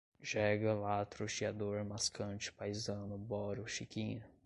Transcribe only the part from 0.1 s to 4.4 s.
jega, latro, chiador, mascante, paizano, boro, chiquinha